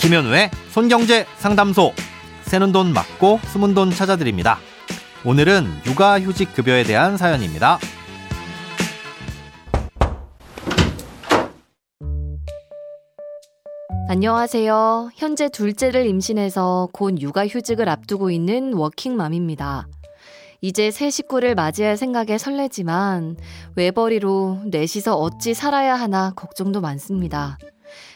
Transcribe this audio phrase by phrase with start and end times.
[0.00, 1.92] 김현우의 손경제 상담소.
[2.44, 4.58] 새는 돈 맞고 숨은 돈 찾아드립니다.
[5.26, 7.78] 오늘은 육아휴직 급여에 대한 사연입니다.
[14.08, 15.10] 안녕하세요.
[15.14, 19.86] 현재 둘째를 임신해서 곧 육아휴직을 앞두고 있는 워킹맘입니다.
[20.62, 23.36] 이제 새 식구를 맞이할 생각에 설레지만
[23.76, 27.58] 외벌이로 넷이서 어찌 살아야 하나 걱정도 많습니다.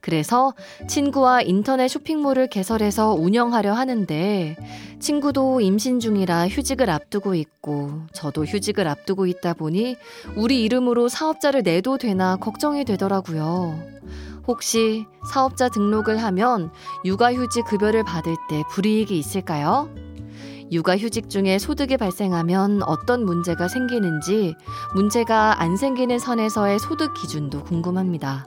[0.00, 0.54] 그래서
[0.86, 4.56] 친구와 인터넷 쇼핑몰을 개설해서 운영하려 하는데
[5.00, 9.96] 친구도 임신 중이라 휴직을 앞두고 있고 저도 휴직을 앞두고 있다 보니
[10.36, 13.78] 우리 이름으로 사업자를 내도 되나 걱정이 되더라고요.
[14.46, 16.70] 혹시 사업자 등록을 하면
[17.04, 19.90] 육아휴직 급여를 받을 때 불이익이 있을까요?
[20.70, 24.54] 육아휴직 중에 소득이 발생하면 어떤 문제가 생기는지
[24.94, 28.46] 문제가 안 생기는 선에서의 소득 기준도 궁금합니다.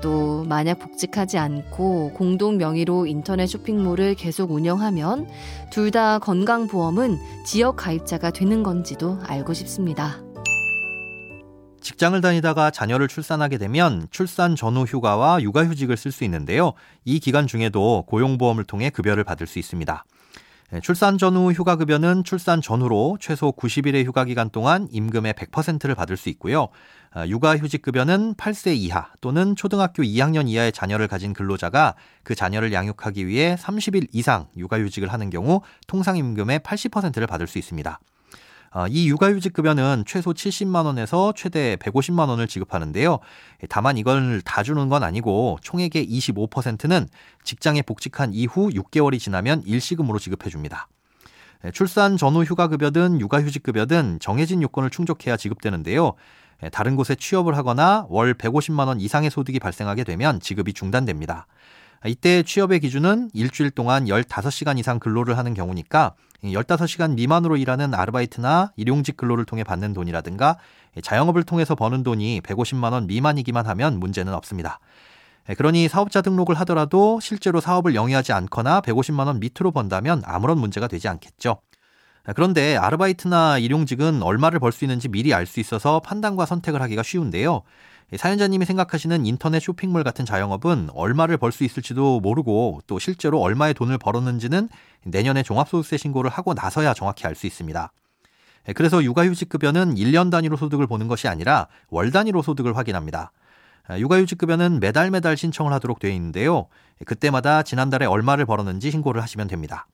[0.00, 5.28] 또 만약 복직하지 않고 공동 명의로 인터넷 쇼핑몰을 계속 운영하면
[5.70, 10.22] 둘 다 건강보험은 지역 가입자가 되는 건지도 알고 싶습니다.
[11.80, 16.74] 직장을 다니다가 자녀를 출산하게 되면 출산 전후 휴가와 육아휴직을 쓸 수 있는데요.
[17.04, 20.04] 이 기간 중에도 고용보험을 통해 급여를 받을 수 있습니다.
[20.72, 26.16] 네, 출산 전후 휴가 급여는 출산 전후로 최소 90일의 휴가 기간 동안 임금의 100%를 받을
[26.16, 26.68] 수 있고요.
[27.10, 33.26] 아, 육아휴직 급여는 8세 이하 또는 초등학교 2학년 이하의 자녀를 가진 근로자가 그 자녀를 양육하기
[33.26, 37.98] 위해 30일 이상 육아휴직을 하는 경우 통상 임금의 80%를 받을 수 있습니다.
[38.72, 43.18] 어, 이 육아휴직 급여는 최소 70만 원에서 최대 150만 원을 지급하는데요.
[43.68, 47.08] 다만 이걸 다 주는 건 아니고 총액의 25%는
[47.42, 50.86] 직장에 복직한 이후 6개월이 지나면 일시금으로 지급해 줍니다.
[51.72, 56.14] 출산 전후 휴가급여든 육아휴직급여든 정해진 요건을 충족해야 지급되는데요.
[56.70, 61.46] 다른 곳에 취업을 하거나 월 150만 원 이상의 소득이 발생하게 되면 지급이 중단됩니다.
[62.06, 69.18] 이때 취업의 기준은 일주일 동안 15시간 이상 근로를 하는 경우니까 15시간 미만으로 일하는 아르바이트나 일용직
[69.18, 70.56] 근로를 통해 받는 돈이라든가
[71.02, 74.80] 자영업을 통해서 버는 돈이 150만 원 미만이기만 하면 문제는 없습니다.
[75.58, 81.08] 그러니 사업자 등록을 하더라도 실제로 사업을 영위하지 않거나 150만 원 밑으로 번다면 아무런 문제가 되지
[81.08, 81.60] 않겠죠.
[82.34, 87.62] 그런데 아르바이트나 일용직은 얼마를 벌 수 있는지 미리 알 수 있어서 판단과 선택을 하기가 쉬운데요.
[88.16, 93.98] 사연자님이 생각하시는 인터넷 쇼핑몰 같은 자영업은 얼마를 벌 수 있을지도 모르고 또 실제로 얼마의 돈을
[93.98, 94.68] 벌었는지는
[95.04, 97.92] 내년에 종합소득세 신고를 하고 나서야 정확히 알 수 있습니다.
[98.74, 103.32] 그래서 육아휴직급여는 1년 단위로 소득을 보는 것이 아니라 월 단위로 소득을 확인합니다.
[103.98, 106.66] 육아휴직급여는 매달 매달 신청을 하도록 되어 있는데요.
[107.06, 109.86] 그때마다 지난달에 얼마를 벌었는지 신고를 하시면 됩니다.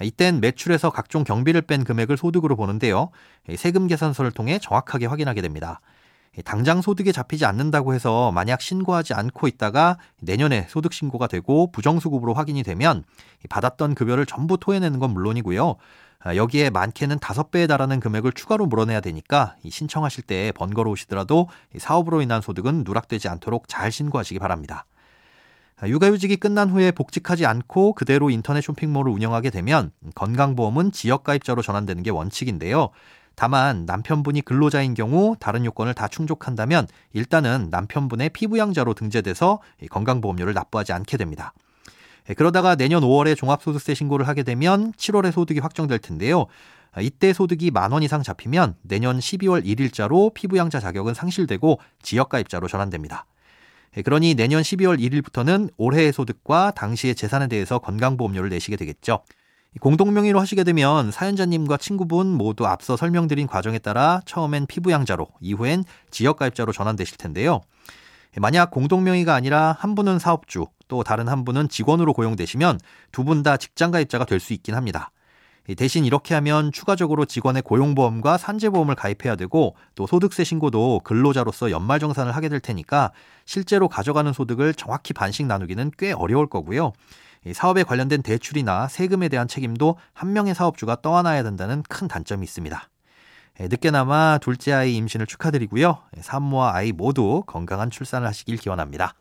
[0.00, 3.10] 이땐 매출에서 각종 경비를 뺀 금액을 소득으로 보는데요.
[3.56, 5.80] 세금 계산서를 통해 정확하게 확인하게 됩니다.
[6.44, 12.62] 당장 소득에 잡히지 않는다고 해서 만약 신고하지 않고 있다가 내년에 소득 신고가 되고 부정수급으로 확인이
[12.62, 13.04] 되면
[13.50, 15.76] 받았던 급여를 전부 토해내는 건 물론이고요.
[16.24, 22.40] 아, 여기에 많게는 다섯 배에 달하는 금액을 추가로 물어내야 되니까 신청하실 때 번거로우시더라도 사업으로 인한
[22.40, 24.86] 소득은 누락되지 않도록 잘 신고하시기 바랍니다.
[25.80, 32.10] 아, 육아휴직이 끝난 후에 복직하지 않고 그대로 인터넷 쇼핑몰을 운영하게 되면 건강보험은 지역가입자로 전환되는 게
[32.10, 32.90] 원칙인데요.
[33.34, 39.60] 다만 남편분이 근로자인 경우 다른 요건을 다 충족한다면 일단은 남편분의 피부양자로 등재돼서
[39.90, 41.52] 건강보험료를 납부하지 않게 됩니다.
[42.28, 46.46] 예, 그러다가 내년 5월에 종합소득세 신고를 하게 되면 7월에 소득이 확정될 텐데요.
[47.00, 53.26] 이때 소득이 만 원 이상 잡히면 내년 12월 1일자로 피부양자 자격은 상실되고 지역가입자로 전환됩니다.
[53.96, 59.22] 예, 그러니 내년 12월 1일부터는 올해의 소득과 당시의 재산에 대해서 건강보험료를 내시게 되겠죠.
[59.80, 67.16] 공동명의로 하시게 되면 사연자님과 친구분 모두 앞서 설명드린 과정에 따라 처음엔 피부양자로, 이후엔 지역가입자로 전환되실
[67.16, 67.60] 텐데요.
[68.38, 72.78] 만약 공동명의가 아니라 한 분은 사업주, 또 다른 한 분은 직원으로 고용되시면
[73.12, 75.10] 두 분 다 직장가입자가 될 수 있긴 합니다.
[75.76, 82.48] 대신 이렇게 하면 추가적으로 직원의 고용보험과 산재보험을 가입해야 되고 또 소득세 신고도 근로자로서 연말정산을 하게
[82.48, 83.12] 될 테니까
[83.46, 86.92] 실제로 가져가는 소득을 정확히 반씩 나누기는 꽤 어려울 거고요.
[87.52, 92.88] 사업에 관련된 대출이나 세금에 대한 책임도 한 명의 사업주가 떠안아야 된다는 큰 단점이 있습니다.
[93.60, 95.98] 늦게나마 둘째 아이 임신을 축하드리고요.
[96.20, 99.14] 산모와 아이 모두 건강한 출산을 하시길 기원합니다.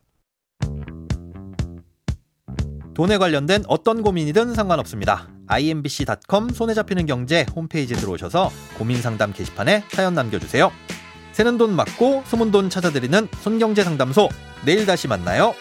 [2.94, 5.27] 돈에 관련된 어떤 고민이든 상관없습니다.
[5.47, 10.71] imbc.com 손에 잡히는 경제 홈페이지에 들어오셔서 고민 상담 게시판에 사연 남겨주세요.
[11.31, 14.29] 새는 돈 맞고 소문 돈 찾아드리는 손경제 상담소
[14.65, 15.53] 내일 다시 만나요.